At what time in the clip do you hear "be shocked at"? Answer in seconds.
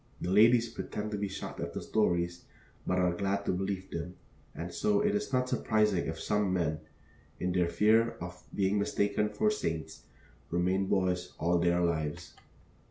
1.19-1.73